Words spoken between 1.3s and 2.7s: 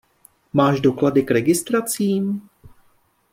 registracím?